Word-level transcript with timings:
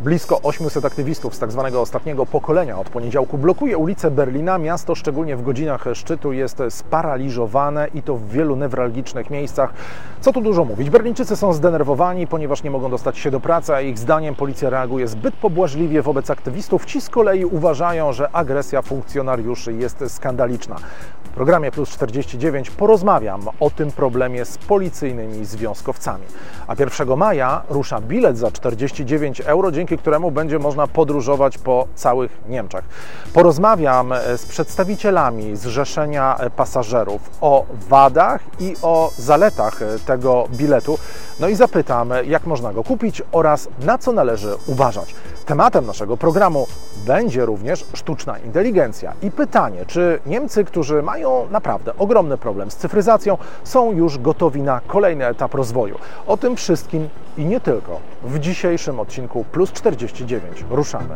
Blisko 0.00 0.40
800 0.42 0.84
aktywistów 0.84 1.34
z 1.34 1.38
tzw. 1.38 1.70
ostatniego 1.74 2.26
pokolenia 2.26 2.78
od 2.78 2.88
poniedziałku 2.88 3.38
blokuje 3.38 3.78
ulice 3.78 4.10
Berlina. 4.10 4.58
Miasto, 4.58 4.94
szczególnie 4.94 5.36
w 5.36 5.42
godzinach 5.42 5.84
szczytu, 5.94 6.32
jest 6.32 6.62
sparaliżowane 6.70 7.88
i 7.94 8.02
to 8.02 8.16
w 8.16 8.28
wielu 8.28 8.56
newralgicznych 8.56 9.30
miejscach. 9.30 9.72
Co 10.20 10.32
tu 10.32 10.40
dużo 10.40 10.64
mówić? 10.64 10.90
Berlińczycy 10.90 11.36
są 11.36 11.52
zdenerwowani, 11.52 12.26
ponieważ 12.26 12.62
nie 12.62 12.70
mogą 12.70 12.90
dostać 12.90 13.18
się 13.18 13.30
do 13.30 13.40
pracy, 13.40 13.74
a 13.74 13.80
ich 13.80 13.98
zdaniem 13.98 14.34
policja 14.34 14.70
reaguje 14.70 15.08
zbyt 15.08 15.34
pobłażliwie 15.34 16.02
wobec 16.02 16.30
aktywistów. 16.30 16.84
Ci 16.84 17.00
z 17.00 17.08
kolei 17.08 17.44
uważają, 17.44 18.12
że 18.12 18.30
agresja 18.30 18.82
funkcjonariuszy 18.82 19.72
jest 19.72 20.04
skandaliczna. 20.08 20.76
W 21.24 21.30
programie 21.38 21.70
Plus 21.70 21.90
49 21.90 22.70
porozmawiam 22.70 23.40
o 23.60 23.70
tym 23.70 23.92
problemie 23.92 24.44
z 24.44 24.58
policyjnymi 24.58 25.44
związkowcami. 25.44 26.24
A 26.66 26.74
1 26.78 27.16
maja 27.16 27.62
rusza 27.70 28.00
bilet 28.00 28.38
za 28.38 28.50
49 28.50 29.40
euro, 29.40 29.72
dzięki 29.72 29.87
któremu 29.96 30.30
będzie 30.30 30.58
można 30.58 30.86
podróżować 30.86 31.58
po 31.58 31.86
całych 31.94 32.38
Niemczech. 32.48 32.84
Porozmawiam 33.32 34.14
z 34.36 34.46
przedstawicielami 34.46 35.56
Zrzeszenia 35.56 36.36
Pasażerów 36.56 37.30
o 37.40 37.64
wadach 37.88 38.40
i 38.60 38.76
o 38.82 39.10
zaletach 39.16 39.80
tego 40.06 40.48
biletu. 40.52 40.98
No 41.40 41.48
i 41.48 41.54
zapytam, 41.54 42.12
jak 42.24 42.46
można 42.46 42.72
go 42.72 42.84
kupić 42.84 43.22
oraz 43.32 43.68
na 43.80 43.98
co 43.98 44.12
należy 44.12 44.54
uważać. 44.66 45.14
Tematem 45.46 45.86
naszego 45.86 46.16
programu 46.16 46.66
będzie 47.06 47.46
również 47.46 47.84
sztuczna 47.94 48.38
inteligencja 48.38 49.12
i 49.22 49.30
pytanie, 49.30 49.84
czy 49.86 50.20
Niemcy, 50.26 50.64
którzy 50.64 51.02
mają 51.02 51.46
naprawdę 51.50 51.92
ogromny 51.98 52.38
problem 52.38 52.70
z 52.70 52.76
cyfryzacją, 52.76 53.38
są 53.64 53.92
już 53.92 54.18
gotowi 54.18 54.62
na 54.62 54.80
kolejny 54.86 55.26
etap 55.26 55.54
rozwoju. 55.54 55.98
O 56.26 56.36
tym 56.36 56.56
wszystkim 56.56 57.08
i 57.36 57.44
nie 57.44 57.60
tylko 57.60 58.00
w 58.22 58.38
dzisiejszym 58.38 59.00
odcinku 59.00 59.44
Plus 59.52 59.72
49 59.72 60.64
ruszamy. 60.70 61.14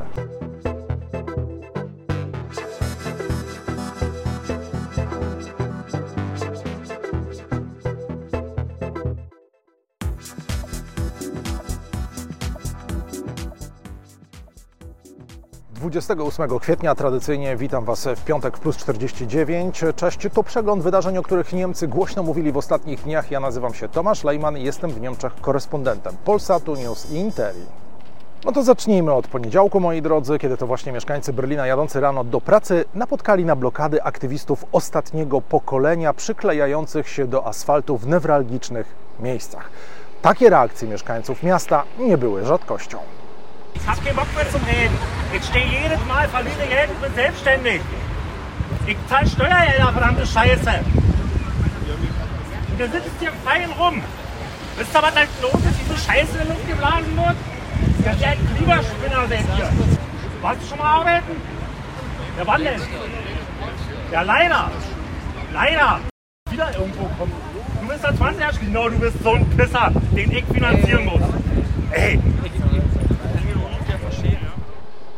28 15.93 16.59
kwietnia 16.59 16.95
tradycyjnie 16.95 17.57
witam 17.57 17.85
Was 17.85 18.09
w 18.17 18.25
piątek 18.25 18.57
w 18.57 18.61
plus 18.61 18.77
49. 18.77 19.85
Cześć, 19.97 20.19
to 20.35 20.43
przegląd 20.43 20.83
wydarzeń, 20.83 21.19
o 21.19 21.23
których 21.23 21.53
Niemcy 21.53 21.89
głośno 21.89 22.23
mówili 22.23 22.53
w 22.53 22.57
ostatnich 22.57 23.03
dniach. 23.03 23.31
Ja 23.31 23.41
nazywam 23.41 23.75
się 23.75 23.89
Tomasz 23.89 24.25
Lejman 24.25 24.59
i 24.59 24.65
jestem 24.65 24.91
w 24.91 25.01
Niemczech 25.01 25.35
korespondentem 25.41 26.17
Polsatu 26.25 26.75
News 26.75 27.11
i 27.11 27.15
Interi. 27.15 27.61
No 28.45 28.53
to 28.53 28.63
zacznijmy 28.63 29.13
od 29.13 29.29
poniedziałku, 29.29 29.81
moi 29.81 30.03
drodzy, 30.03 30.39
kiedy 30.39 30.57
to 30.57 30.67
właśnie 30.67 30.93
mieszkańcy 30.93 31.33
Berlina 31.33 31.67
jadący 31.67 32.01
rano 32.01 32.25
do 32.25 32.41
pracy 32.41 32.85
napotkali 32.95 33.45
na 33.45 33.57
blokady 33.57 34.03
aktywistów 34.03 34.65
ostatniego 34.73 35.41
pokolenia 35.41 36.13
przyklejających 36.13 37.09
się 37.09 37.27
do 37.27 37.47
asfaltu 37.47 37.99
w 37.99 38.07
newralgicznych 38.07 38.87
miejscach. 39.21 39.71
Takie 40.23 40.51
reakcje 40.51 40.89
mieszkańców 40.89 41.43
miasta 41.43 41.85
nie 41.99 42.19
były 42.19 42.45
rzadkością. 42.45 42.99
Ich 43.75 43.87
hab 43.87 44.05
keinen 44.05 44.17
Bock 44.17 44.27
mehr 44.35 44.51
zum 44.51 44.63
Reden. 44.65 44.97
Ich 45.35 45.45
stehe 45.45 45.67
jedes 45.67 46.05
Mal, 46.07 46.29
verliere 46.29 46.67
Geld 46.69 46.91
und 46.91 47.03
bin 47.03 47.15
selbstständig. 47.15 47.81
Ich 48.87 48.97
zahle 49.09 49.27
Steuergelder, 49.27 49.93
verdammte 49.93 50.27
Scheiße. 50.27 50.81
Und 52.71 52.81
du 52.81 52.85
sitzt 52.85 53.11
hier 53.21 53.33
fein 53.45 53.71
rum. 53.79 54.03
Wisst 54.77 54.95
ihr, 54.95 55.03
was 55.03 55.15
da 55.15 55.21
los 55.43 55.55
ist? 55.55 55.81
Diese 55.81 55.97
Scheiße 55.99 56.39
in 56.39 56.43
die 56.45 56.49
Luft 56.49 56.69
geblasen 56.69 57.17
wird? 57.17 57.37
Wie 57.99 58.25
ein 58.25 58.39
Klimaspinner 58.57 59.29
seid 59.29 59.45
ihr. 59.59 59.71
Warst 60.41 60.63
du 60.63 60.67
schon 60.67 60.79
mal 60.79 61.01
arbeiten? 61.01 61.37
Ja, 62.39 62.47
wann 62.47 62.65
denn? 62.65 62.81
Ja, 64.11 64.23
leider. 64.23 64.71
Leider. 65.53 66.01
Wieder 66.51 66.73
irgendwo 66.75 67.05
kommen. 67.19 67.33
Du 67.81 67.89
bist 67.89 68.05
der 68.05 68.17
20 68.17 68.41
Jahre 68.41 68.59
Genau, 68.59 68.89
du 68.89 68.99
bist 68.99 69.23
so 69.23 69.35
ein 69.35 69.49
Pisser, 69.51 69.93
den 70.17 70.33
ich 70.33 70.45
finanzieren 70.47 71.05
muss. 71.05 71.23
Ey, 71.91 72.19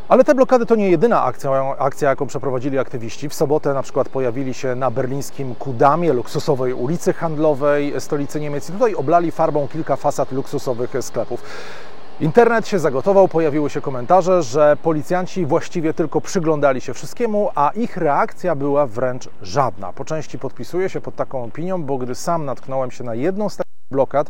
Ale 0.09 0.23
te 0.23 0.35
blokady 0.35 0.65
to 0.65 0.75
nie 0.75 0.89
jedyna 0.89 1.23
akcja, 1.23 1.75
akcja, 1.77 2.09
jaką 2.09 2.27
przeprowadzili 2.27 2.79
aktywiści. 2.79 3.29
W 3.29 3.33
sobotę 3.33 3.73
na 3.73 3.81
przykład 3.81 4.09
pojawili 4.09 4.53
się 4.53 4.75
na 4.75 4.91
berlińskim 4.91 5.55
Kudamie, 5.55 6.13
luksusowej 6.13 6.73
ulicy 6.73 7.13
handlowej 7.13 7.93
stolicy 8.01 8.39
Niemiec. 8.39 8.69
I 8.69 8.73
tutaj 8.73 8.95
oblali 8.95 9.31
farbą 9.31 9.67
kilka 9.67 9.95
fasad 9.95 10.31
luksusowych 10.31 10.93
sklepów. 11.01 11.43
Internet 12.19 12.67
się 12.67 12.79
zagotował, 12.79 13.27
pojawiły 13.27 13.69
się 13.69 13.81
komentarze, 13.81 14.43
że 14.43 14.77
policjanci 14.83 15.45
właściwie 15.45 15.93
tylko 15.93 16.21
przyglądali 16.21 16.81
się 16.81 16.93
wszystkiemu, 16.93 17.49
a 17.55 17.71
ich 17.75 17.97
reakcja 17.97 18.55
była 18.55 18.87
wręcz 18.87 19.29
żadna. 19.41 19.93
Po 19.93 20.05
części 20.05 20.39
podpisuję 20.39 20.89
się 20.89 21.01
pod 21.01 21.15
taką 21.15 21.43
opinią, 21.43 21.83
bo 21.83 21.97
gdy 21.97 22.15
sam 22.15 22.45
natknąłem 22.45 22.91
się 22.91 23.03
na 23.03 23.15
jedną 23.15 23.49
z 23.49 23.57
blokad, 23.91 24.29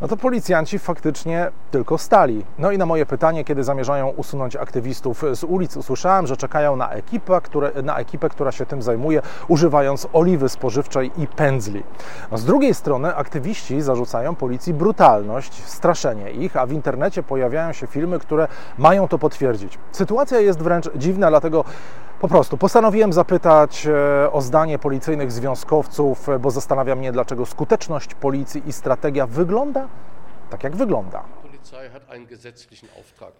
no 0.00 0.08
to 0.08 0.16
policjanci 0.16 0.78
faktycznie 0.78 1.50
tylko 1.70 1.98
stali. 1.98 2.44
No 2.58 2.70
i 2.70 2.78
na 2.78 2.86
moje 2.86 3.06
pytanie, 3.06 3.44
kiedy 3.44 3.64
zamierzają 3.64 4.08
usunąć 4.08 4.56
aktywistów 4.56 5.24
z 5.34 5.44
ulic, 5.44 5.76
usłyszałem, 5.76 6.26
że 6.26 6.36
czekają 6.36 6.76
na 6.76 6.90
ekipę, 6.90 7.40
które, 7.40 7.82
na 7.82 7.96
ekipę 7.98 8.28
która 8.28 8.52
się 8.52 8.66
tym 8.66 8.82
zajmuje, 8.82 9.22
używając 9.48 10.08
oliwy 10.12 10.48
spożywczej 10.48 11.10
i 11.16 11.26
pędzli. 11.26 11.82
No 12.32 12.38
z 12.38 12.44
drugiej 12.44 12.74
strony 12.74 13.16
aktywiści 13.16 13.82
zarzucają 13.82 14.34
policji 14.34 14.74
brutalność, 14.74 15.64
straszenie 15.64 16.30
ich, 16.30 16.56
a 16.56 16.66
w 16.66 16.72
internecie 16.72 17.22
pojawiają 17.22 17.72
się 17.72 17.86
filmy, 17.86 18.18
które 18.18 18.48
mają 18.78 19.08
to 19.08 19.18
potwierdzić. 19.18 19.78
Sytuacja 19.92 20.40
jest 20.40 20.62
wręcz 20.62 20.90
dziwna, 20.96 21.28
dlatego 21.28 21.64
po 22.24 22.28
prostu 22.28 22.56
postanowiłem 22.56 23.12
zapytać 23.12 23.86
e, 23.86 24.32
o 24.32 24.42
zdanie 24.42 24.78
policyjnych 24.78 25.32
związkowców, 25.32 26.28
e, 26.28 26.38
bo 26.38 26.50
zastanawia 26.50 26.94
mnie, 26.94 27.12
dlaczego 27.12 27.46
skuteczność 27.46 28.14
policji 28.14 28.62
i 28.66 28.72
strategia 28.72 29.26
wygląda 29.26 29.88
tak, 30.50 30.64
jak 30.64 30.76
wygląda. 30.76 31.24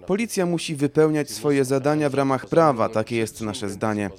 Policja 0.07 0.47
musi 0.47 0.77
wypełniać 0.77 1.31
swoje 1.31 1.65
zadania 1.65 2.11
w 2.11 2.15
ramach 2.15 2.47
prawa, 2.47 2.89
takie 2.89 3.17
jest 3.17 3.41
nasze 3.41 3.69
zdanie. 3.69 4.11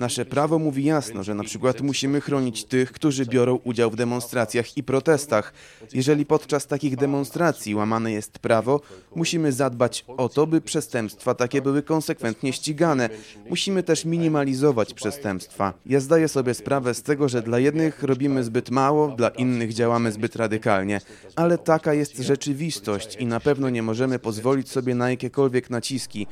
Nasze 0.00 0.24
prawo 0.24 0.58
mówi 0.58 0.84
jasno, 0.84 1.22
że 1.24 1.34
na 1.34 1.44
przykład 1.44 1.80
musimy 1.80 2.20
chronić 2.20 2.64
tych, 2.64 2.92
którzy 2.92 3.26
biorą 3.26 3.58
udział 3.64 3.90
w 3.90 3.96
demonstracjach 3.96 4.76
i 4.76 4.82
protestach. 4.82 5.52
Jeżeli 5.94 6.26
podczas 6.26 6.66
takich 6.66 6.96
demonstracji 6.96 7.74
łamane 7.74 8.12
jest 8.12 8.38
prawo, 8.38 8.80
musimy 9.14 9.52
zadbać 9.52 10.04
o 10.16 10.28
to, 10.28 10.46
by 10.46 10.60
przestępstwa 10.60 11.34
takie 11.34 11.62
były 11.62 11.82
konsekwentnie 11.82 12.52
ścigane. 12.52 13.08
Musimy 13.50 13.82
też 13.82 14.04
minimalizować 14.04 14.94
przestępstwa. 14.94 15.74
Ja 15.86 16.00
zdaję 16.00 16.28
sobie 16.28 16.54
sprawę 16.54 16.94
z 16.94 17.02
tego, 17.02 17.28
że 17.28 17.42
dla 17.42 17.58
jednych 17.58 18.02
robimy 18.02 18.44
zbyt 18.44 18.70
mało, 18.70 19.08
dla 19.08 19.28
innych 19.28 19.74
działamy 19.74 20.12
zbyt 20.12 20.36
radykalnie, 20.36 21.00
ale 21.36 21.58
taka 21.58 21.94
jest 21.94 22.16
rzeczywistość 22.18 23.16
i 23.16 23.26
na 23.26 23.40
pewno 23.40 23.70
nie 23.70 23.82
możemy 23.82 24.18
pozwolić 24.18 24.70
sobie 24.70 24.94
na 24.94 25.10
jakiekolwiek 25.10 25.70
naciski. 25.70 26.26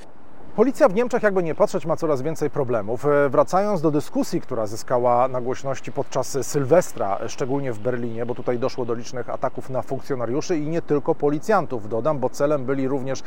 Policja 0.58 0.88
w 0.88 0.94
Niemczech, 0.94 1.22
jakby 1.22 1.42
nie 1.42 1.54
patrzeć, 1.54 1.86
ma 1.86 1.96
coraz 1.96 2.22
więcej 2.22 2.50
problemów. 2.50 3.06
E, 3.06 3.28
wracając 3.28 3.80
do 3.80 3.91
dyskusji, 3.91 4.41
która 4.41 4.66
zyskała 4.66 5.28
na 5.28 5.41
głośności 5.41 5.92
podczas 5.92 6.38
Sylwestra, 6.42 7.19
szczególnie 7.28 7.72
w 7.72 7.78
Berlinie, 7.78 8.26
bo 8.26 8.34
tutaj 8.34 8.58
doszło 8.58 8.84
do 8.84 8.94
licznych 8.94 9.30
ataków 9.30 9.70
na 9.70 9.82
funkcjonariuszy 9.82 10.56
i 10.56 10.69
nie 10.69 10.82
tylko 10.82 11.14
policjantów, 11.14 11.88
dodam, 11.88 12.19
bo 12.19 12.30
celem 12.30 12.64
byli 12.64 12.88
również 12.88 13.22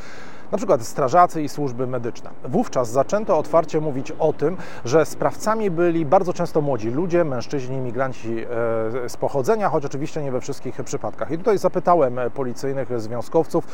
na 0.52 0.58
przykład 0.58 0.82
strażacy 0.82 1.42
i 1.42 1.50
służby 1.50 1.88
medyczne. 1.88 2.30
Wówczas 2.44 2.90
zaczęto 2.90 3.38
otwarcie 3.38 3.82
mówić 3.82 4.12
o 4.20 4.34
tym, 4.34 4.58
że 4.86 5.06
sprawcami 5.06 5.72
byli 5.72 6.06
bardzo 6.06 6.34
często 6.34 6.62
młodzi 6.62 6.90
ludzie, 6.90 7.24
mężczyźni, 7.24 7.78
migranci 7.78 8.40
e, 8.40 9.10
z 9.10 9.18
pochodzenia, 9.18 9.70
choć 9.70 9.86
oczywiście 9.86 10.24
nie 10.24 10.32
we 10.32 10.42
wszystkich 10.42 10.84
przypadkach. 10.84 11.32
I 11.32 11.38
tutaj 11.38 11.58
zapytałem 11.58 12.20
policyjnych 12.34 13.02
związkowców, 13.02 13.68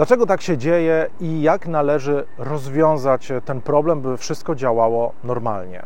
Dlaczego 0.00 0.26
tak 0.26 0.42
się 0.42 0.58
dzieje 0.58 1.06
i 1.20 1.42
jak 1.42 1.66
należy 1.66 2.26
rozwiązać 2.38 3.32
ten 3.44 3.60
problem, 3.60 4.00
by 4.00 4.16
wszystko 4.16 4.54
działało 4.54 5.12
normalnie? 5.24 5.82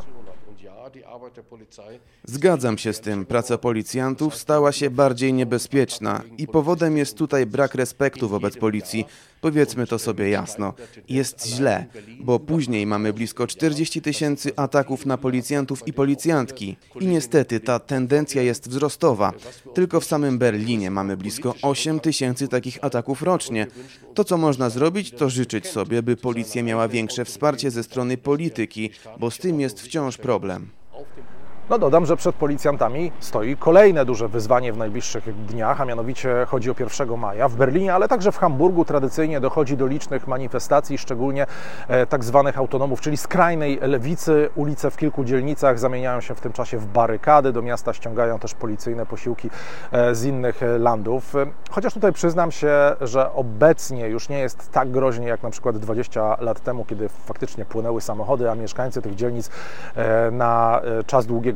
Zgadzam 2.24 2.78
się 2.78 2.92
z 2.92 3.00
tym. 3.00 3.26
Praca 3.26 3.58
policjantów 3.58 4.34
stała 4.36 4.72
się 4.72 4.90
bardziej 4.90 5.32
niebezpieczna 5.32 6.22
i 6.38 6.46
powodem 6.46 6.96
jest 6.96 7.18
tutaj 7.18 7.46
brak 7.46 7.74
respektu 7.74 8.28
wobec 8.28 8.56
policji. 8.56 9.04
Powiedzmy 9.40 9.86
to 9.86 9.98
sobie 9.98 10.28
jasno. 10.28 10.74
Jest 11.08 11.46
źle, 11.46 11.86
bo 12.20 12.38
później 12.38 12.86
mamy 12.86 13.12
blisko 13.12 13.46
40 13.46 14.02
tysięcy 14.02 14.52
ataków 14.56 15.06
na 15.06 15.18
policjantów 15.18 15.88
i 15.88 15.92
policjantki. 15.92 16.76
I 17.00 17.06
niestety 17.06 17.60
ta 17.60 17.78
tendencja 17.78 18.42
jest 18.42 18.68
wzrostowa. 18.68 19.32
Tylko 19.74 20.00
w 20.00 20.04
samym 20.04 20.38
Berlinie 20.38 20.90
mamy 20.90 21.16
blisko 21.16 21.54
8 21.62 22.00
tysięcy 22.00 22.48
takich 22.48 22.84
ataków 22.84 23.22
rocznie. 23.22 23.66
To, 24.14 24.24
co 24.24 24.36
można 24.36 24.70
zrobić, 24.70 25.10
to 25.10 25.30
życzyć 25.30 25.66
sobie, 25.66 26.02
by 26.02 26.16
policja 26.16 26.62
miała 26.62 26.88
większe 26.88 27.24
wsparcie 27.24 27.70
ze 27.70 27.82
strony 27.82 28.16
polityki, 28.16 28.90
bo 29.18 29.30
z 29.30 29.38
tym 29.38 29.60
jest 29.60 29.80
wciąż 29.80 30.16
problem. 30.16 30.68
auf 30.94 31.08
dem 31.16 31.33
No 31.70 31.78
dodam, 31.78 32.06
że 32.06 32.16
przed 32.16 32.34
policjantami 32.34 33.12
stoi 33.20 33.56
kolejne 33.56 34.04
duże 34.04 34.28
wyzwanie 34.28 34.72
w 34.72 34.76
najbliższych 34.76 35.46
dniach, 35.46 35.80
a 35.80 35.84
mianowicie 35.84 36.46
chodzi 36.48 36.70
o 36.70 36.74
1 36.78 37.18
maja 37.18 37.48
w 37.48 37.56
Berlinie, 37.56 37.94
ale 37.94 38.08
także 38.08 38.32
w 38.32 38.38
Hamburgu 38.38 38.84
tradycyjnie 38.84 39.40
dochodzi 39.40 39.76
do 39.76 39.86
licznych 39.86 40.26
manifestacji, 40.26 40.98
szczególnie 40.98 41.46
e, 41.88 42.06
tak 42.06 42.24
zwanych 42.24 42.58
autonomów, 42.58 43.00
czyli 43.00 43.16
skrajnej 43.16 43.78
lewicy. 43.82 44.50
Ulice 44.54 44.90
w 44.90 44.96
kilku 44.96 45.24
dzielnicach 45.24 45.78
zamieniają 45.78 46.20
się 46.20 46.34
w 46.34 46.40
tym 46.40 46.52
czasie 46.52 46.78
w 46.78 46.86
barykady, 46.86 47.52
do 47.52 47.62
miasta 47.62 47.92
ściągają 47.92 48.38
też 48.38 48.54
policyjne 48.54 49.06
posiłki 49.06 49.50
e, 49.92 50.14
z 50.14 50.24
innych 50.24 50.60
landów. 50.78 51.34
Chociaż 51.70 51.94
tutaj 51.94 52.12
przyznam 52.12 52.50
się, 52.50 52.96
że 53.00 53.32
obecnie 53.32 54.08
już 54.08 54.28
nie 54.28 54.38
jest 54.38 54.72
tak 54.72 54.90
groźnie 54.90 55.26
jak 55.28 55.42
na 55.42 55.50
przykład 55.50 55.78
20 55.78 56.36
lat 56.40 56.60
temu, 56.60 56.84
kiedy 56.84 57.08
faktycznie 57.08 57.64
płynęły 57.64 58.00
samochody, 58.00 58.50
a 58.50 58.54
mieszkańcy 58.54 59.02
tych 59.02 59.14
dzielnic 59.14 59.50
e, 59.96 60.30
na 60.30 60.80
czas 61.06 61.26
długiego 61.26 61.53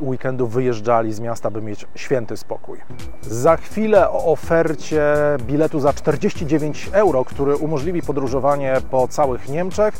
weekendu 0.00 0.46
wyjeżdżali 0.46 1.12
z 1.12 1.20
miasta, 1.20 1.50
by 1.50 1.62
mieć 1.62 1.86
święty 1.94 2.36
spokój. 2.36 2.78
Za 3.22 3.56
chwilę 3.56 4.10
o 4.10 4.24
ofercie 4.24 5.02
biletu 5.40 5.80
za 5.80 5.92
49 5.92 6.90
euro, 6.92 7.24
który 7.24 7.56
umożliwi 7.56 8.02
podróżowanie 8.02 8.76
po 8.90 9.08
całych 9.08 9.48
Niemczech. 9.48 9.98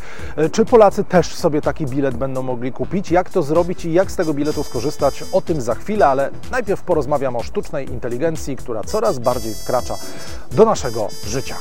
Czy 0.53 0.65
Polacy 0.65 1.05
też 1.05 1.35
sobie 1.35 1.61
taki 1.61 1.87
bilet 1.87 2.17
będą 2.17 2.43
mogli 2.43 2.73
kupić? 2.73 3.11
Jak 3.11 3.31
to 3.31 3.43
zrobić 3.43 3.85
i 3.85 3.93
jak 3.93 4.11
z 4.11 4.17
tego 4.17 4.35
biletu 4.35 4.63
skorzystać? 4.63 5.25
O 5.33 5.41
tym 5.41 5.61
za 5.61 5.75
chwilę, 5.75 6.07
ale 6.07 6.31
najpierw 6.51 6.83
porozmawiam 6.83 7.37
o 7.37 7.43
sztucznej 7.43 7.91
inteligencji, 7.91 8.57
która 8.57 8.83
coraz 8.83 9.19
bardziej 9.19 9.55
wkracza 9.55 9.95
do 10.53 10.65
naszego 10.65 11.09
życia. 11.27 11.57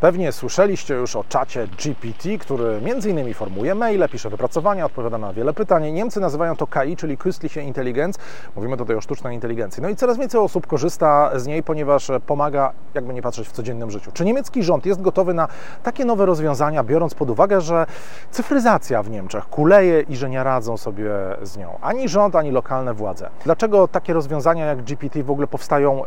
Pewnie 0.00 0.32
słyszeliście 0.32 0.94
już 0.94 1.16
o 1.16 1.24
czacie 1.24 1.66
GPT, 1.66 2.38
który 2.38 2.80
m.in. 2.84 3.34
formuje 3.34 3.74
maile, 3.74 4.08
pisze 4.08 4.30
wypracowania, 4.30 4.84
odpowiada 4.86 5.18
na 5.18 5.32
wiele 5.32 5.52
pytań. 5.52 5.92
Niemcy 5.92 6.20
nazywają 6.20 6.56
to 6.56 6.66
KI, 6.66 6.96
czyli 6.96 7.18
Künstliche 7.18 7.62
Intelligenz. 7.62 8.18
Mówimy 8.56 8.76
tutaj 8.76 8.96
o 8.96 9.00
sztucznej 9.00 9.34
inteligencji. 9.34 9.82
No 9.82 9.88
i 9.88 9.96
coraz 9.96 10.18
więcej 10.18 10.40
osób 10.40 10.66
korzysta 10.66 11.30
z 11.38 11.46
niej, 11.46 11.62
ponieważ 11.62 12.10
pomaga, 12.26 12.72
jakby 12.94 13.14
nie 13.14 13.22
patrzeć, 13.22 13.48
w 13.48 13.52
codziennym 13.52 13.90
życiu. 13.90 14.10
Czy 14.12 14.24
niemiecki 14.24 14.62
rząd 14.62 14.86
jest 14.86 15.02
gotowy 15.02 15.34
na 15.34 15.48
takie 15.82 16.04
nowe 16.04 16.26
rozwiązania, 16.26 16.84
biorąc 16.84 17.14
pod 17.14 17.30
uwagę, 17.30 17.60
że 17.60 17.86
cyfryzacja 18.30 19.02
w 19.02 19.10
Niemczech 19.10 19.48
kuleje 19.48 20.00
i 20.00 20.16
że 20.16 20.30
nie 20.30 20.44
radzą 20.44 20.76
sobie 20.76 21.10
z 21.42 21.56
nią 21.56 21.78
ani 21.82 22.08
rząd, 22.08 22.36
ani 22.36 22.50
lokalne 22.50 22.94
władze? 22.94 23.30
Dlaczego 23.44 23.88
takie 23.88 24.12
rozwiązania 24.12 24.66
jak 24.66 24.82
GPT 24.82 25.22
w 25.22 25.30
ogóle 25.30 25.46
powstają 25.46 26.02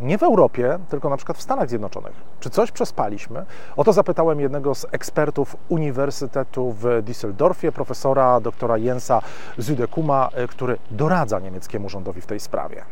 nie 0.00 0.18
w 0.18 0.22
Europie, 0.22 0.78
tylko 0.88 1.10
na 1.10 1.16
przykład 1.16 1.38
w 1.38 1.42
Stanach 1.42 1.68
Zjednoczonych. 1.68 2.12
Czy 2.40 2.50
coś 2.50 2.70
przespaliśmy? 2.70 3.46
O 3.76 3.84
to 3.84 3.92
zapytałem 3.92 4.40
jednego 4.40 4.74
z 4.74 4.86
ekspertów 4.90 5.56
Uniwersytetu 5.68 6.72
w 6.72 6.84
Düsseldorfie, 6.84 7.72
profesora 7.72 8.40
doktora 8.40 8.78
Jensa 8.78 9.22
Zudekuma, 9.58 10.28
e, 10.34 10.48
który 10.48 10.78
doradza 10.90 11.40
niemieckiemu 11.40 11.88
rządowi 11.88 12.20
w 12.20 12.26
tej 12.26 12.40
sprawie. 12.40 12.84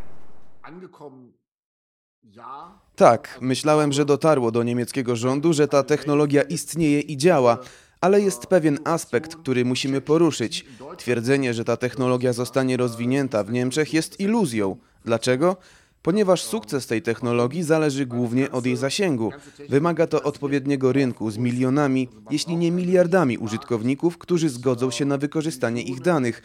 Tak, 2.95 3.37
myślałem, 3.41 3.91
że 3.91 4.05
dotarło 4.05 4.51
do 4.51 4.63
niemieckiego 4.63 5.15
rządu, 5.15 5.53
że 5.53 5.67
ta 5.67 5.83
technologia 5.83 6.41
istnieje 6.41 6.99
i 6.99 7.17
działa, 7.17 7.57
ale 8.01 8.21
jest 8.21 8.47
pewien 8.47 8.79
aspekt, 8.83 9.35
który 9.35 9.65
musimy 9.65 10.01
poruszyć. 10.01 10.65
Twierdzenie, 10.97 11.53
że 11.53 11.63
ta 11.63 11.77
technologia 11.77 12.33
zostanie 12.33 12.77
rozwinięta 12.77 13.43
w 13.43 13.51
Niemczech 13.51 13.93
jest 13.93 14.19
iluzją. 14.19 14.75
Dlaczego? 15.05 15.57
Ponieważ 16.07 16.43
sukces 16.43 16.87
tej 16.87 17.01
technologii 17.01 17.63
zależy 17.63 18.05
głównie 18.05 18.51
od 18.51 18.65
jej 18.65 18.75
zasięgu. 18.75 19.31
Wymaga 19.69 20.07
to 20.07 20.23
odpowiedniego 20.23 20.93
rynku 20.93 21.31
z 21.31 21.37
milionami, 21.37 22.09
jeśli 22.31 22.55
nie 22.57 22.71
miliardami 22.71 23.37
użytkowników, 23.37 24.17
którzy 24.17 24.49
zgodzą 24.49 24.91
się 24.91 25.05
na 25.05 25.17
wykorzystanie 25.17 25.81
ich 25.81 26.01
danych. 26.01 26.41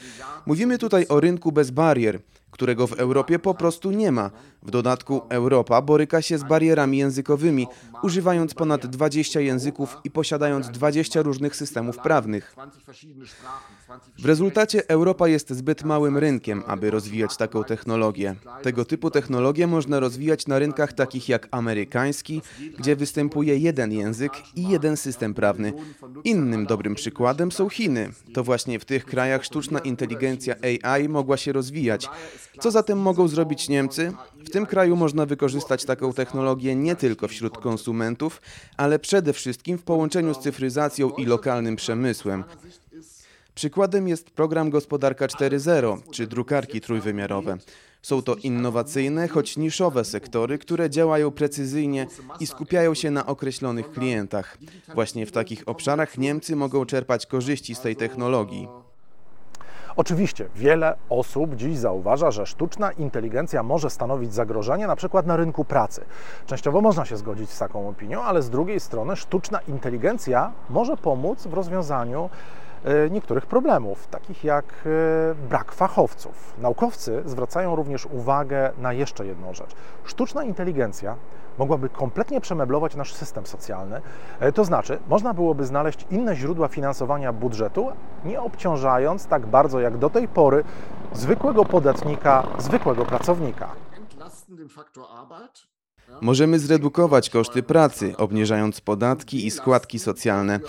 Mówimy 0.46 0.78
tutaj 0.78 1.06
o 1.08 1.20
rynku 1.20 1.52
bez 1.52 1.70
barier 1.70 2.18
którego 2.52 2.86
w 2.86 2.92
Europie 2.92 3.38
po 3.38 3.54
prostu 3.54 3.90
nie 3.90 4.12
ma. 4.12 4.30
W 4.62 4.70
dodatku 4.70 5.22
Europa 5.28 5.82
boryka 5.82 6.22
się 6.22 6.38
z 6.38 6.42
barierami 6.42 6.98
językowymi, 6.98 7.66
używając 8.02 8.54
ponad 8.54 8.86
20 8.86 9.40
języków 9.40 9.96
i 10.04 10.10
posiadając 10.10 10.68
20 10.70 11.22
różnych 11.22 11.56
systemów 11.56 11.98
prawnych. 11.98 12.56
W 14.18 14.24
rezultacie 14.24 14.88
Europa 14.88 15.28
jest 15.28 15.50
zbyt 15.50 15.84
małym 15.84 16.18
rynkiem, 16.18 16.62
aby 16.66 16.90
rozwijać 16.90 17.36
taką 17.36 17.64
technologię. 17.64 18.34
Tego 18.62 18.84
typu 18.84 19.10
technologie 19.10 19.66
można 19.66 20.00
rozwijać 20.00 20.46
na 20.46 20.58
rynkach 20.58 20.92
takich 20.92 21.28
jak 21.28 21.48
amerykański, 21.50 22.42
gdzie 22.78 22.96
występuje 22.96 23.58
jeden 23.58 23.92
język 23.92 24.32
i 24.56 24.68
jeden 24.68 24.96
system 24.96 25.34
prawny. 25.34 25.72
Innym 26.24 26.66
dobrym 26.66 26.94
przykładem 26.94 27.52
są 27.52 27.68
Chiny. 27.68 28.10
To 28.34 28.44
właśnie 28.44 28.78
w 28.78 28.84
tych 28.84 29.04
krajach 29.04 29.44
sztuczna 29.44 29.78
inteligencja 29.78 30.54
AI 30.62 31.08
mogła 31.08 31.36
się 31.36 31.52
rozwijać. 31.52 32.08
Co 32.60 32.70
zatem 32.70 32.98
mogą 32.98 33.28
zrobić 33.28 33.68
Niemcy? 33.68 34.12
W 34.44 34.50
tym 34.50 34.66
kraju 34.66 34.96
można 34.96 35.26
wykorzystać 35.26 35.84
taką 35.84 36.12
technologię 36.12 36.76
nie 36.76 36.96
tylko 36.96 37.28
wśród 37.28 37.58
konsumentów, 37.58 38.40
ale 38.76 38.98
przede 38.98 39.32
wszystkim 39.32 39.78
w 39.78 39.82
połączeniu 39.82 40.34
z 40.34 40.38
cyfryzacją 40.38 41.10
i 41.10 41.26
lokalnym 41.26 41.76
przemysłem. 41.76 42.44
Przykładem 43.54 44.08
jest 44.08 44.30
program 44.30 44.70
Gospodarka 44.70 45.26
4.0 45.26 45.98
czy 46.10 46.26
drukarki 46.26 46.80
trójwymiarowe. 46.80 47.58
Są 48.02 48.22
to 48.22 48.34
innowacyjne, 48.34 49.28
choć 49.28 49.56
niszowe 49.56 50.04
sektory, 50.04 50.58
które 50.58 50.90
działają 50.90 51.30
precyzyjnie 51.30 52.06
i 52.40 52.46
skupiają 52.46 52.94
się 52.94 53.10
na 53.10 53.26
określonych 53.26 53.90
klientach. 53.90 54.58
Właśnie 54.94 55.26
w 55.26 55.32
takich 55.32 55.62
obszarach 55.66 56.18
Niemcy 56.18 56.56
mogą 56.56 56.86
czerpać 56.86 57.26
korzyści 57.26 57.74
z 57.74 57.80
tej 57.80 57.96
technologii. 57.96 58.68
Oczywiście 59.96 60.48
wiele 60.54 60.96
osób 61.08 61.54
dziś 61.54 61.78
zauważa, 61.78 62.30
że 62.30 62.46
sztuczna 62.46 62.92
inteligencja 62.92 63.62
może 63.62 63.90
stanowić 63.90 64.34
zagrożenie 64.34 64.86
na 64.86 64.96
przykład 64.96 65.26
na 65.26 65.36
rynku 65.36 65.64
pracy. 65.64 66.04
Częściowo 66.46 66.80
można 66.80 67.04
się 67.04 67.16
zgodzić 67.16 67.50
z 67.50 67.58
taką 67.58 67.88
opinią, 67.88 68.22
ale 68.22 68.42
z 68.42 68.50
drugiej 68.50 68.80
strony 68.80 69.16
sztuczna 69.16 69.60
inteligencja 69.68 70.52
może 70.70 70.96
pomóc 70.96 71.46
w 71.46 71.52
rozwiązaniu 71.52 72.30
niektórych 73.10 73.46
problemów, 73.46 74.06
takich 74.06 74.44
jak 74.44 74.64
e, 74.64 75.34
brak 75.48 75.72
fachowców. 75.72 76.54
Naukowcy 76.58 77.22
zwracają 77.26 77.76
również 77.76 78.06
uwagę 78.06 78.72
na 78.78 78.92
jeszcze 78.92 79.26
jedną 79.26 79.54
rzecz. 79.54 79.70
Sztuczna 80.04 80.44
inteligencja 80.44 81.16
mogłaby 81.58 81.88
kompletnie 81.88 82.40
przemeblować 82.40 82.94
nasz 82.94 83.14
system 83.14 83.46
socjalny. 83.46 84.00
E, 84.40 84.52
to 84.52 84.64
znaczy, 84.64 84.98
można 85.08 85.34
byłoby 85.34 85.66
znaleźć 85.66 86.06
inne 86.10 86.36
źródła 86.36 86.68
finansowania 86.68 87.32
budżetu, 87.32 87.92
nie 88.24 88.40
obciążając 88.40 89.26
tak 89.26 89.46
bardzo 89.46 89.80
jak 89.80 89.98
do 89.98 90.10
tej 90.10 90.28
pory 90.28 90.64
zwykłego 91.12 91.64
podatnika, 91.64 92.46
zwykłego 92.58 93.04
pracownika. 93.04 93.68
Możemy 96.20 96.58
zredukować 96.58 97.30
koszty 97.30 97.62
pracy, 97.62 98.14
obniżając 98.16 98.80
podatki 98.80 99.46
i 99.46 99.50
składki 99.50 99.98
socjalne. 99.98 100.60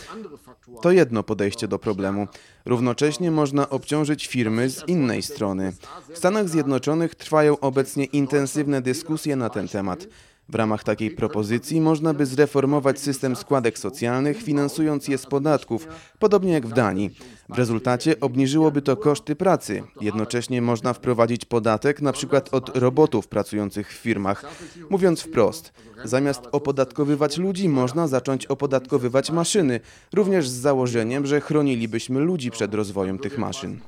To 0.81 0.91
jedno 0.91 1.23
podejście 1.23 1.67
do 1.67 1.79
problemu. 1.79 2.27
Równocześnie 2.65 3.31
można 3.31 3.69
obciążyć 3.69 4.27
firmy 4.27 4.69
z 4.69 4.87
innej 4.87 5.21
strony. 5.21 5.73
W 6.13 6.17
Stanach 6.17 6.49
Zjednoczonych 6.49 7.15
trwają 7.15 7.59
obecnie 7.59 8.05
intensywne 8.05 8.81
dyskusje 8.81 9.35
na 9.35 9.49
ten 9.49 9.67
temat. 9.67 10.07
W 10.49 10.55
ramach 10.55 10.83
takiej 10.83 11.11
propozycji 11.11 11.81
można 11.81 12.13
by 12.13 12.25
zreformować 12.25 12.99
system 12.99 13.35
składek 13.35 13.79
socjalnych, 13.79 14.43
finansując 14.43 15.07
je 15.07 15.17
z 15.17 15.25
podatków, 15.25 15.87
podobnie 16.19 16.53
jak 16.53 16.67
w 16.67 16.73
Danii. 16.73 17.15
W 17.49 17.57
rezultacie 17.57 18.19
obniżyłoby 18.19 18.81
to 18.81 18.97
koszty 18.97 19.35
pracy. 19.35 19.83
Jednocześnie 20.01 20.61
można 20.61 20.93
wprowadzić 20.93 21.45
podatek 21.45 22.01
na 22.01 22.13
przykład 22.13 22.53
od 22.53 22.77
robotów 22.77 23.27
pracujących 23.27 23.89
w 23.89 23.95
firmach. 23.95 24.45
Mówiąc 24.89 25.21
wprost, 25.21 25.73
zamiast 26.03 26.41
opodatkowywać 26.51 27.37
ludzi, 27.37 27.69
można 27.69 28.07
zacząć 28.07 28.45
opodatkowywać 28.45 29.31
maszyny, 29.31 29.79
również 30.13 30.49
z 30.49 30.53
założeniem, 30.53 31.25
że 31.25 31.41
chronilibyśmy 31.41 32.19
ludzi 32.19 32.51
przed 32.51 32.73
rozwojem 32.73 33.19
tych 33.19 33.37
maszyn. 33.37 33.79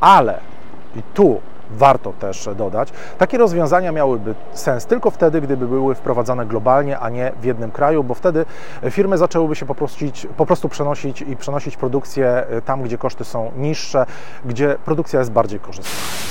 Ale 0.00 0.40
i 0.96 1.02
tu 1.14 1.40
warto 1.74 2.12
też 2.12 2.48
dodać. 2.56 2.92
Takie 3.18 3.38
rozwiązania 3.38 3.92
miałyby 3.92 4.34
sens 4.52 4.86
tylko 4.86 5.10
wtedy, 5.10 5.40
gdyby 5.40 5.68
były 5.68 5.94
wprowadzane 5.94 6.46
globalnie, 6.46 6.98
a 6.98 7.08
nie 7.08 7.32
w 7.40 7.44
jednym 7.44 7.70
kraju, 7.70 8.04
bo 8.04 8.14
wtedy 8.14 8.46
firmy 8.90 9.18
zaczęłyby 9.18 9.54
się 9.56 9.66
po 9.66 9.74
prostu, 9.74 10.04
po 10.36 10.46
prostu 10.46 10.68
przenosić 10.68 11.22
i 11.22 11.36
przenosić 11.36 11.76
produkcję 11.76 12.46
tam, 12.64 12.82
gdzie 12.82 12.98
koszty 12.98 13.24
są 13.24 13.52
niższe, 13.56 14.06
gdzie 14.44 14.76
produkcja 14.84 15.18
jest 15.18 15.32
bardziej 15.32 15.60
korzystna. 15.60 16.23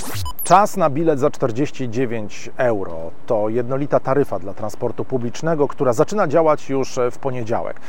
Czas 0.44 0.78
na 0.78 0.90
bilet 0.90 1.20
za 1.20 1.30
49 1.30 2.50
euro 2.58 2.96
to 3.26 3.50
jednolita 3.50 4.00
taryfa 4.00 4.40
dla 4.40 4.54
transportu 4.54 5.06
publicznego, 5.06 5.68
która 5.68 5.94
zaczyna 5.94 6.28
działać 6.28 6.70
już 6.70 7.00
w 7.12 7.18
poniedziałek. 7.18 7.80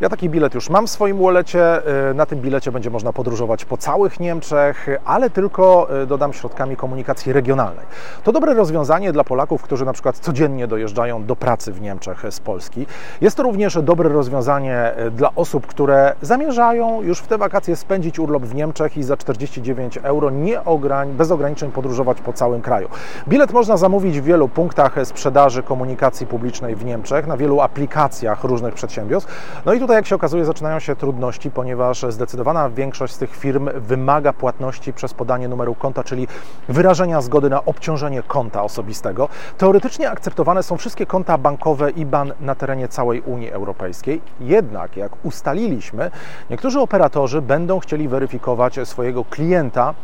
Ja 0.00 0.08
taki 0.08 0.30
bilet 0.30 0.54
już 0.54 0.70
mam 0.70 0.86
w 0.86 0.90
swoim 0.90 1.22
walletcie. 1.22 1.82
Na 2.14 2.26
tym 2.26 2.40
bilecie 2.40 2.72
będzie 2.72 2.90
można 2.90 3.12
podróżować 3.12 3.64
po 3.64 3.76
całych 3.76 4.20
Niemczech, 4.20 4.86
ale 5.04 5.30
tylko 5.30 5.88
dodam 6.06 6.32
środkami 6.32 6.76
komunikacji 6.76 7.32
regionalnej. 7.32 7.86
To 8.24 8.32
dobre 8.32 8.54
rozwiązanie 8.54 9.12
dla 9.12 9.24
Polaków, 9.24 9.62
którzy 9.62 9.84
na 9.84 9.92
przykład 9.92 10.18
codziennie 10.18 10.66
dojeżdżają 10.66 11.24
do 11.24 11.36
pracy 11.36 11.72
w 11.72 11.80
Niemczech 11.80 12.24
z 12.30 12.40
Polski. 12.40 12.86
Jest 13.20 13.36
to 13.36 13.42
również 13.42 13.78
dobre 13.82 14.08
rozwiązanie 14.08 14.76
e, 14.76 15.10
dla 15.10 15.34
osób, 15.34 15.66
które 15.66 16.14
zamierzają 16.22 17.02
już 17.02 17.18
w 17.18 17.26
te 17.26 17.38
wakacje 17.38 17.76
spędzić 17.76 18.18
urlop 18.18 18.42
w 18.42 18.54
Niemczech 18.54 18.96
i 18.96 19.02
za 19.02 19.16
49 19.16 19.98
euro 20.02 20.30
nie 20.30 20.64
ograń, 20.64 21.12
bez 21.12 21.30
ograniczeń 21.30 21.61
podróżować 21.70 22.20
po 22.20 22.32
całym 22.32 22.62
kraju. 22.62 22.88
Bilet 23.28 23.52
można 23.52 23.76
zamówić 23.76 24.20
w 24.20 24.24
wielu 24.24 24.48
punktach 24.48 24.94
sprzedaży 25.04 25.62
komunikacji 25.62 26.26
publicznej 26.26 26.76
w 26.76 26.84
Niemczech, 26.84 27.26
na 27.26 27.36
wielu 27.36 27.60
aplikacjach 27.60 28.44
różnych 28.44 28.74
przedsiębiorstw. 28.74 29.62
No 29.66 29.72
i 29.72 29.80
tutaj, 29.80 29.96
jak 29.96 30.06
się 30.06 30.14
okazuje, 30.14 30.44
zaczynają 30.44 30.78
się 30.78 30.96
trudności, 30.96 31.50
ponieważ 31.50 32.04
zdecydowana 32.08 32.70
większość 32.70 33.14
z 33.14 33.18
tych 33.18 33.36
firm 33.36 33.68
wymaga 33.74 34.32
płatności 34.32 34.92
przez 34.92 35.14
podanie 35.14 35.48
numeru 35.48 35.74
konta, 35.74 36.04
czyli 36.04 36.28
wyrażenia 36.68 37.20
zgody 37.20 37.50
na 37.50 37.64
obciążenie 37.64 38.22
konta 38.22 38.62
osobistego. 38.62 39.28
Teoretycznie 39.58 40.10
akceptowane 40.10 40.62
są 40.62 40.76
wszystkie 40.76 41.06
konta 41.06 41.38
bankowe 41.38 41.90
IBAN 41.90 42.32
na 42.40 42.54
terenie 42.54 42.88
całej 42.88 43.20
Unii 43.20 43.50
Europejskiej. 43.50 44.20
Jednak, 44.40 44.96
jak 44.96 45.12
ustaliliśmy, 45.24 46.10
niektórzy 46.50 46.80
operatorzy 46.80 47.42
będą 47.42 47.78
chcieli 47.78 48.08
weryfikować 48.08 48.78
swojego 48.84 49.24
klienta, 49.24 49.94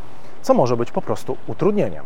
co 0.49 0.55
może 0.55 0.77
być 0.77 0.91
po 0.91 1.03
prostu 1.03 1.37
utrudnieniem. 1.47 2.05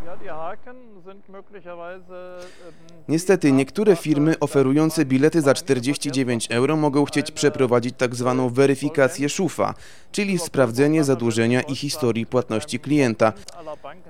Niestety, 3.09 3.53
niektóre 3.53 3.97
firmy 3.97 4.39
oferujące 4.41 5.05
bilety 5.05 5.41
za 5.41 5.55
49 5.55 6.51
euro 6.51 6.77
mogą 6.77 7.05
chcieć 7.05 7.31
przeprowadzić 7.31 7.95
tak 7.99 8.15
zwaną 8.15 8.49
weryfikację 8.49 9.29
szufa, 9.29 9.75
czyli 10.13 10.39
sprawdzenie 10.39 11.05
zadłużenia 11.05 11.61
i 11.61 11.75
historii 11.75 12.27
płatności 12.27 12.79
klienta. 12.79 13.33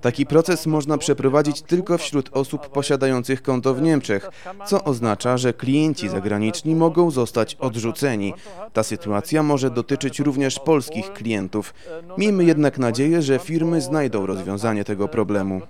Taki 0.00 0.26
proces 0.26 0.66
można 0.66 0.98
przeprowadzić 0.98 1.62
tylko 1.62 1.98
wśród 1.98 2.30
osób 2.32 2.68
posiadających 2.68 3.42
konto 3.42 3.74
w 3.74 3.82
Niemczech, 3.82 4.30
co 4.66 4.84
oznacza, 4.84 5.36
że 5.36 5.52
klienci 5.52 6.08
zagraniczni 6.08 6.74
mogą 6.74 7.10
zostać 7.10 7.54
odrzuceni. 7.54 8.34
Ta 8.72 8.82
sytuacja 8.82 9.42
może 9.42 9.70
dotyczyć 9.70 10.20
również 10.20 10.58
polskich 10.58 11.12
klientów. 11.12 11.74
Miejmy 12.18 12.44
jednak 12.44 12.78
nadzieję, 12.78 13.22
że 13.22 13.38
firmy 13.38 13.80
znajdą 13.80 14.21
rozwiązanie 14.26 14.84
tego 14.84 15.08
problemu. 15.08 15.60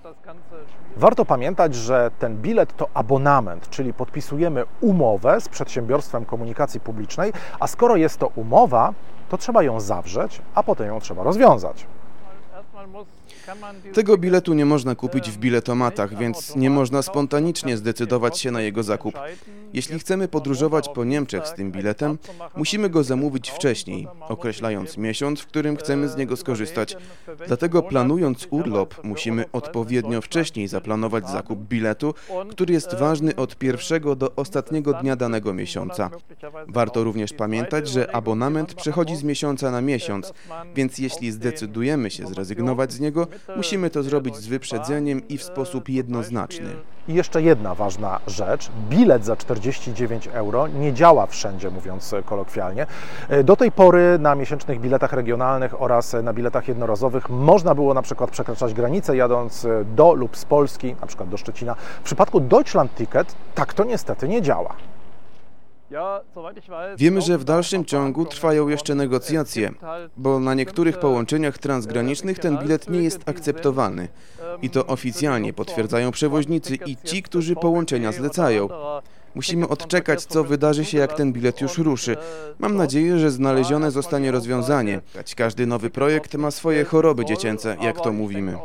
Warto 0.97 1.25
pamiętać, 1.25 1.75
że 1.75 2.11
ten 2.19 2.37
bilet 2.37 2.75
to 2.77 2.87
abonament, 2.93 3.69
czyli 3.69 3.93
podpisujemy 3.93 4.63
umowę 4.81 5.41
z 5.41 5.49
przedsiębiorstwem 5.49 6.25
komunikacji 6.25 6.79
publicznej, 6.79 7.33
a 7.59 7.67
skoro 7.67 7.95
jest 7.95 8.17
to 8.17 8.27
umowa, 8.35 8.93
to 9.29 9.37
trzeba 9.37 9.63
ją 9.63 9.79
zawrzeć, 9.79 10.41
a 10.55 10.63
potem 10.63 10.87
ją 10.87 10.99
trzeba 10.99 11.23
rozwiązać. 11.23 11.85
Tego 13.93 14.17
biletu 14.17 14.53
nie 14.53 14.65
można 14.65 14.95
kupić 14.95 15.31
w 15.31 15.37
biletomatach, 15.37 16.17
więc 16.17 16.55
nie 16.55 16.69
można 16.69 17.01
spontanicznie 17.01 17.77
zdecydować 17.77 18.39
się 18.39 18.51
na 18.51 18.61
jego 18.61 18.83
zakup. 18.83 19.15
Jeśli 19.73 19.99
chcemy 19.99 20.27
podróżować 20.27 20.89
po 20.89 21.03
Niemczech 21.03 21.47
z 21.47 21.53
tym 21.53 21.71
biletem, 21.71 22.17
musimy 22.55 22.89
go 22.89 23.03
zamówić 23.03 23.49
wcześniej, 23.51 24.07
określając 24.21 24.97
miesiąc, 24.97 25.41
w 25.41 25.47
którym 25.47 25.77
chcemy 25.77 26.09
z 26.09 26.17
niego 26.17 26.37
skorzystać. 26.37 26.97
Dlatego 27.47 27.83
planując 27.83 28.47
urlop, 28.49 29.03
musimy 29.03 29.45
odpowiednio 29.51 30.21
wcześniej 30.21 30.67
zaplanować 30.67 31.29
zakup 31.29 31.59
biletu, 31.59 32.13
który 32.49 32.73
jest 32.73 32.95
ważny 32.95 33.35
od 33.35 33.55
pierwszego 33.55 34.15
do 34.15 34.35
ostatniego 34.35 34.93
dnia 34.93 35.15
danego 35.15 35.53
miesiąca. 35.53 36.09
Warto 36.67 37.03
również 37.03 37.33
pamiętać, 37.33 37.89
że 37.89 38.15
abonament 38.15 38.73
przechodzi 38.73 39.15
z 39.15 39.23
miesiąca 39.23 39.71
na 39.71 39.81
miesiąc, 39.81 40.33
więc 40.75 40.97
jeśli 40.97 41.31
zdecydujemy 41.31 42.11
się 42.11 42.27
zrezygnować 42.27 42.72
z 42.89 42.99
niego, 42.99 43.27
musimy 43.55 43.89
to 43.89 44.03
zrobić 44.03 44.35
z 44.35 44.47
wyprzedzeniem 44.47 45.27
i 45.27 45.37
w 45.37 45.43
sposób 45.43 45.89
jednoznaczny. 45.89 46.69
I 47.07 47.13
jeszcze 47.13 47.41
jedna 47.41 47.75
ważna 47.75 48.19
rzecz. 48.27 48.69
Bilet 48.89 49.25
za 49.25 49.35
49 49.35 50.27
euro 50.27 50.67
nie 50.67 50.93
działa 50.93 51.25
wszędzie, 51.25 51.69
mówiąc 51.69 52.15
kolokwialnie. 52.25 52.85
Do 53.43 53.55
tej 53.55 53.71
pory 53.71 54.17
na 54.19 54.35
miesięcznych 54.35 54.79
biletach 54.79 55.13
regionalnych 55.13 55.81
oraz 55.81 56.15
na 56.23 56.33
biletach 56.33 56.67
jednorazowych 56.67 57.29
można 57.29 57.75
było 57.75 57.93
na 57.93 58.01
przykład 58.01 58.31
przekraczać 58.31 58.73
granicę 58.73 59.17
jadąc 59.17 59.67
do 59.95 60.13
lub 60.13 60.37
z 60.37 60.45
Polski, 60.45 60.95
na 61.01 61.07
przykład 61.07 61.29
do 61.29 61.37
Szczecina. 61.37 61.75
W 61.75 62.03
przypadku 62.03 62.39
Deutschland 62.39 62.95
Ticket 62.95 63.35
tak 63.55 63.73
to 63.73 63.83
niestety 63.83 64.27
nie 64.27 64.41
działa. 64.41 64.75
Wiemy, 66.97 67.21
że 67.21 67.37
w 67.37 67.43
dalszym 67.43 67.85
ciągu 67.85 68.25
trwają 68.25 68.67
jeszcze 68.67 68.95
negocjacje, 68.95 69.71
bo 70.17 70.39
na 70.39 70.53
niektórych 70.53 70.99
połączeniach 70.99 71.57
transgranicznych 71.57 72.39
ten 72.39 72.57
bilet 72.57 72.89
nie 72.89 73.03
jest 73.03 73.29
akceptowany. 73.29 74.07
I 74.61 74.69
to 74.69 74.87
oficjalnie 74.87 75.53
potwierdzają 75.53 76.11
przewoźnicy 76.11 76.75
i 76.85 76.97
ci, 77.03 77.23
którzy 77.23 77.55
połączenia 77.55 78.11
zlecają. 78.11 78.69
Musimy 79.35 79.67
odczekać, 79.67 80.25
co 80.25 80.43
wydarzy 80.43 80.85
się, 80.85 80.97
jak 80.97 81.13
ten 81.13 81.33
bilet 81.33 81.61
już 81.61 81.77
ruszy. 81.77 82.17
Mam 82.59 82.75
nadzieję, 82.75 83.19
że 83.19 83.31
znalezione 83.31 83.91
zostanie 83.91 84.31
rozwiązanie. 84.31 85.01
Każdy 85.35 85.67
nowy 85.67 85.89
projekt 85.89 86.35
ma 86.35 86.51
swoje 86.51 86.85
choroby 86.85 87.25
dziecięce, 87.25 87.77
jak 87.81 88.01
to 88.01 88.13
mówimy. 88.13 88.57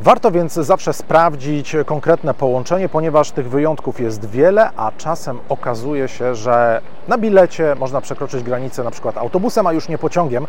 Warto 0.00 0.30
więc 0.30 0.52
zawsze 0.52 0.92
sprawdzić 0.92 1.76
konkretne 1.86 2.34
połączenie, 2.34 2.88
ponieważ 2.88 3.30
tych 3.30 3.48
wyjątków 3.50 4.00
jest 4.00 4.30
wiele, 4.30 4.70
a 4.76 4.92
czasem 4.96 5.38
okazuje 5.48 6.08
się, 6.08 6.34
że 6.34 6.80
na 7.08 7.18
bilecie 7.18 7.76
można 7.78 8.00
przekroczyć 8.00 8.42
granicę 8.42 8.84
na 8.84 8.90
przykład 8.90 9.18
autobusem, 9.18 9.66
a 9.66 9.72
już 9.72 9.88
nie 9.88 9.98
pociągiem. 9.98 10.46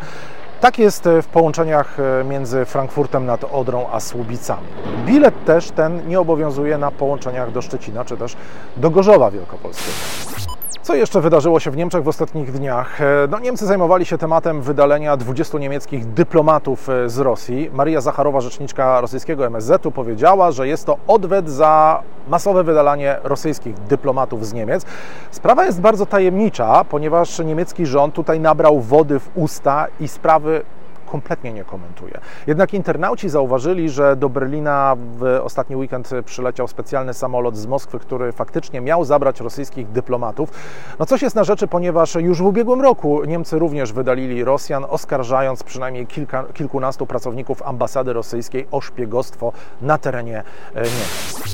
Tak 0.60 0.78
jest 0.78 1.08
w 1.22 1.26
połączeniach 1.26 1.96
między 2.24 2.64
Frankfurtem 2.64 3.26
nad 3.26 3.44
Odrą 3.44 3.86
a 3.92 4.00
Słubicami. 4.00 4.66
Bilet 5.06 5.44
też 5.44 5.70
ten 5.70 6.08
nie 6.08 6.20
obowiązuje 6.20 6.78
na 6.78 6.90
połączeniach 6.90 7.52
do 7.52 7.62
Szczecina 7.62 8.04
czy 8.04 8.16
też 8.16 8.36
do 8.76 8.90
Gorzowa 8.90 9.30
Wielkopolskiego. 9.30 10.47
Co 10.88 10.94
jeszcze 10.94 11.20
wydarzyło 11.20 11.60
się 11.60 11.70
w 11.70 11.76
Niemczech 11.76 12.02
w 12.02 12.08
ostatnich 12.08 12.52
dniach? 12.52 12.98
No, 13.28 13.38
Niemcy 13.38 13.66
zajmowali 13.66 14.06
się 14.06 14.18
tematem 14.18 14.62
wydalenia 14.62 15.16
20 15.16 15.58
niemieckich 15.58 16.06
dyplomatów 16.06 16.88
z 17.06 17.18
Rosji. 17.18 17.70
Maria 17.72 18.00
Zacharowa, 18.00 18.40
rzeczniczka 18.40 19.00
rosyjskiego 19.00 19.46
MSZ-u, 19.46 19.90
powiedziała, 19.90 20.50
że 20.50 20.68
jest 20.68 20.84
to 20.84 20.96
odwet 21.06 21.50
za 21.50 22.02
masowe 22.28 22.64
wydalanie 22.64 23.16
rosyjskich 23.24 23.74
dyplomatów 23.74 24.46
z 24.46 24.52
Niemiec. 24.52 24.86
Sprawa 25.30 25.64
jest 25.64 25.80
bardzo 25.80 26.06
tajemnicza, 26.06 26.84
ponieważ 26.84 27.38
niemiecki 27.38 27.86
rząd 27.86 28.14
tutaj 28.14 28.40
nabrał 28.40 28.80
wody 28.80 29.20
w 29.20 29.30
usta 29.34 29.86
i 30.00 30.08
sprawy 30.08 30.62
kompletnie 31.08 31.52
nie 31.52 31.64
komentuje. 31.64 32.20
Jednak 32.46 32.74
internauci 32.74 33.28
zauważyli, 33.28 33.90
że 33.90 34.16
do 34.16 34.28
Berlina 34.28 34.96
w 35.18 35.40
ostatni 35.42 35.76
weekend 35.76 36.10
przyleciał 36.24 36.68
specjalny 36.68 37.14
samolot 37.14 37.56
z 37.56 37.66
Moskwy, 37.66 37.98
który 37.98 38.32
faktycznie 38.32 38.80
miał 38.80 39.04
zabrać 39.04 39.40
rosyjskich 39.40 39.90
dyplomatów. 39.90 40.50
No 40.98 41.06
coś 41.06 41.22
jest 41.22 41.36
na 41.36 41.44
rzeczy, 41.44 41.66
ponieważ 41.68 42.14
już 42.14 42.42
w 42.42 42.46
ubiegłym 42.46 42.80
roku 42.80 43.24
Niemcy 43.24 43.58
również 43.58 43.92
wydalili 43.92 44.44
Rosjan, 44.44 44.86
oskarżając 44.88 45.62
przynajmniej 45.62 46.06
kilka, 46.06 46.44
kilkunastu 46.54 47.06
pracowników 47.06 47.62
ambasady 47.62 48.12
rosyjskiej 48.12 48.66
o 48.70 48.80
szpiegostwo 48.80 49.52
na 49.82 49.98
terenie 49.98 50.42
Niemiec. 50.74 51.44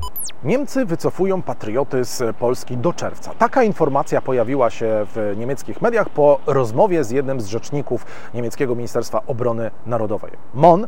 Niemcy 0.44 0.84
wycofują 0.84 1.42
patrioty 1.42 2.04
z 2.04 2.36
Polski 2.36 2.76
do 2.76 2.92
czerwca. 2.92 3.30
Taka 3.38 3.62
informacja 3.62 4.20
pojawiła 4.20 4.70
się 4.70 5.06
w 5.14 5.34
niemieckich 5.36 5.82
mediach 5.82 6.08
po 6.08 6.38
rozmowie 6.46 7.04
z 7.04 7.10
jednym 7.10 7.40
z 7.40 7.46
rzeczników 7.46 8.06
niemieckiego 8.34 8.74
Ministerstwa 8.74 9.20
Obrony 9.44 9.70
Narodowej. 9.86 10.30
MON 10.54 10.86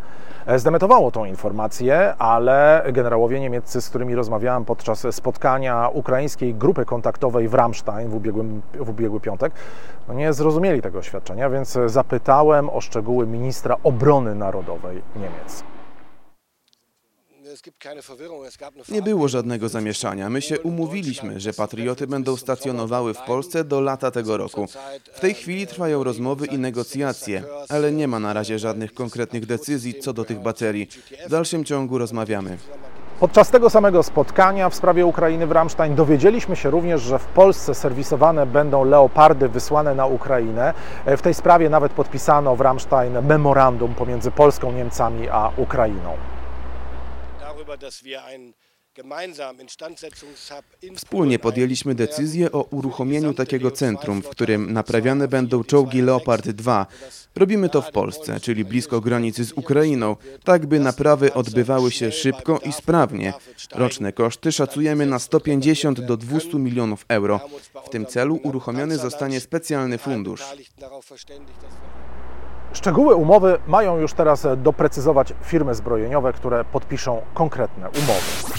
zdemetowało 0.56 1.10
tą 1.10 1.24
informację, 1.24 2.14
ale 2.18 2.84
generałowie 2.92 3.40
niemieccy, 3.40 3.80
z 3.80 3.88
którymi 3.88 4.14
rozmawiałem 4.14 4.64
podczas 4.64 5.06
spotkania 5.10 5.88
ukraińskiej 5.92 6.54
grupy 6.54 6.84
kontaktowej 6.84 7.48
w 7.48 7.54
Ramstein 7.54 8.08
w, 8.08 8.14
ubiegłym, 8.14 8.62
w 8.74 8.88
ubiegły 8.88 9.20
piątek, 9.20 9.52
no 10.08 10.14
nie 10.14 10.32
zrozumieli 10.32 10.82
tego 10.82 10.98
oświadczenia, 10.98 11.50
więc 11.50 11.78
zapytałem 11.86 12.70
o 12.70 12.80
szczegóły 12.80 13.26
ministra 13.26 13.76
obrony 13.84 14.34
narodowej 14.34 15.02
Niemiec. 15.16 15.75
Nie 18.88 19.02
było 19.02 19.28
żadnego 19.28 19.68
zamieszania. 19.68 20.30
My 20.30 20.42
się 20.42 20.60
umówiliśmy, 20.60 21.40
że 21.40 21.52
patrioty 21.52 22.06
będą 22.06 22.36
stacjonowały 22.36 23.14
w 23.14 23.20
Polsce 23.20 23.64
do 23.64 23.80
lata 23.80 24.10
tego 24.10 24.36
roku. 24.36 24.66
W 25.12 25.20
tej 25.20 25.34
chwili 25.34 25.66
trwają 25.66 26.04
rozmowy 26.04 26.46
i 26.46 26.58
negocjacje, 26.58 27.42
ale 27.68 27.92
nie 27.92 28.08
ma 28.08 28.18
na 28.18 28.32
razie 28.32 28.58
żadnych 28.58 28.94
konkretnych 28.94 29.46
decyzji 29.46 29.94
co 29.94 30.12
do 30.12 30.24
tych 30.24 30.40
baterii. 30.40 30.88
W 31.26 31.30
dalszym 31.30 31.64
ciągu 31.64 31.98
rozmawiamy. 31.98 32.58
Podczas 33.20 33.50
tego 33.50 33.70
samego 33.70 34.02
spotkania 34.02 34.68
w 34.68 34.74
sprawie 34.74 35.06
Ukrainy 35.06 35.46
w 35.46 35.52
Ramstein 35.52 35.94
dowiedzieliśmy 35.94 36.56
się 36.56 36.70
również, 36.70 37.02
że 37.02 37.18
w 37.18 37.24
Polsce 37.24 37.74
serwisowane 37.74 38.46
będą 38.46 38.84
leopardy 38.84 39.48
wysłane 39.48 39.94
na 39.94 40.06
Ukrainę. 40.06 40.74
W 41.06 41.22
tej 41.22 41.34
sprawie 41.34 41.70
nawet 41.70 41.92
podpisano 41.92 42.56
w 42.56 42.60
Ramstein 42.60 43.22
memorandum 43.22 43.94
pomiędzy 43.94 44.30
Polską, 44.30 44.72
Niemcami 44.72 45.28
a 45.28 45.50
Ukrainą. 45.56 46.35
Wspólnie 50.96 51.38
podjęliśmy 51.38 51.94
decyzję 51.94 52.52
o 52.52 52.62
uruchomieniu 52.62 53.34
takiego 53.34 53.70
centrum, 53.70 54.22
w 54.22 54.28
którym 54.28 54.72
naprawiane 54.72 55.28
będą 55.28 55.64
czołgi 55.64 56.02
Leopard 56.02 56.48
2. 56.48 56.86
Robimy 57.34 57.68
to 57.68 57.82
w 57.82 57.90
Polsce, 57.90 58.40
czyli 58.40 58.64
blisko 58.64 59.00
granicy 59.00 59.44
z 59.44 59.52
Ukrainą, 59.52 60.16
tak 60.44 60.66
by 60.66 60.80
naprawy 60.80 61.34
odbywały 61.34 61.90
się 61.90 62.12
szybko 62.12 62.60
i 62.64 62.72
sprawnie. 62.72 63.32
Roczne 63.74 64.12
koszty 64.12 64.52
szacujemy 64.52 65.06
na 65.06 65.18
150 65.18 66.00
do 66.00 66.16
200 66.16 66.58
milionów 66.58 67.04
euro. 67.08 67.40
W 67.86 67.88
tym 67.88 68.06
celu 68.06 68.40
uruchomiony 68.42 68.98
zostanie 68.98 69.40
specjalny 69.40 69.98
fundusz. 69.98 70.42
Szczegóły 72.76 73.14
umowy 73.14 73.58
mają 73.66 73.98
już 73.98 74.12
teraz 74.12 74.46
doprecyzować 74.56 75.34
firmy 75.42 75.74
zbrojeniowe, 75.74 76.32
które 76.32 76.64
podpiszą 76.64 77.20
konkretne 77.34 77.88
umowy. 77.88 78.56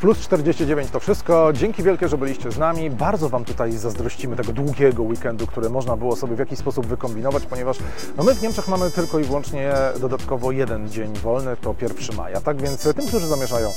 Plus 0.00 0.18
49 0.18 0.90
to 0.90 1.00
wszystko. 1.00 1.52
Dzięki 1.52 1.82
wielkie, 1.82 2.08
że 2.08 2.18
byliście 2.18 2.50
z 2.52 2.58
nami. 2.58 2.90
Bardzo 2.90 3.28
Wam 3.28 3.44
tutaj 3.44 3.72
zazdrościmy 3.72 4.36
tego 4.36 4.52
długiego 4.52 5.02
weekendu, 5.02 5.46
który 5.46 5.70
można 5.70 5.96
było 5.96 6.16
sobie 6.16 6.36
w 6.36 6.38
jakiś 6.38 6.58
sposób 6.58 6.86
wykombinować, 6.86 7.46
ponieważ 7.46 7.78
no 8.16 8.24
my 8.24 8.34
w 8.34 8.42
Niemczech 8.42 8.68
mamy 8.68 8.90
tylko 8.90 9.18
i 9.18 9.24
wyłącznie 9.24 9.72
dodatkowo 10.00 10.52
jeden 10.52 10.88
dzień 10.88 11.14
wolny, 11.14 11.56
to 11.56 11.74
1 11.82 12.16
maja. 12.16 12.40
Tak 12.40 12.62
więc 12.62 12.94
tym, 12.94 13.06
którzy 13.06 13.26
zamierzają 13.26 13.68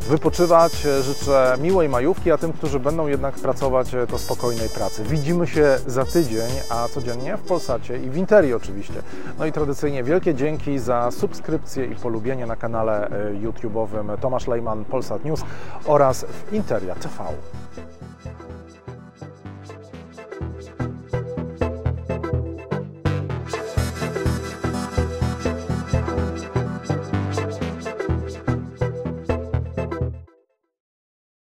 wypoczywać, 0.00 0.72
życzę 1.02 1.54
miłej 1.60 1.88
majówki, 1.88 2.32
a 2.32 2.38
tym, 2.38 2.52
którzy 2.52 2.80
będą 2.80 3.06
jednak 3.06 3.34
pracować, 3.34 3.90
to 4.08 4.18
spokojnej 4.18 4.68
pracy. 4.68 5.04
Widzimy 5.04 5.46
się 5.46 5.78
za 5.86 6.04
tydzień, 6.04 6.50
a 6.70 6.88
codziennie 6.88 7.36
w 7.36 7.40
Polsacie 7.40 7.98
i 7.98 8.10
w 8.10 8.16
Interi 8.16 8.54
oczywiście. 8.54 9.02
No 9.38 9.46
i 9.46 9.52
tradycyjnie 9.52 10.04
wielkie 10.04 10.34
dzięki 10.34 10.78
za 10.78 11.10
subskrypcję 11.10 11.86
i 11.86 11.94
polubienie 11.94 12.46
na 12.46 12.56
kanale 12.56 13.10
YouTube'owym 13.42 14.18
Tomasz 14.18 14.46
Lejman 14.46 14.84
Polsat 14.84 15.24
News 15.24 15.40
oraz 15.84 16.24
w 16.24 16.52
Interia 16.52 16.94
TV. 16.94 17.24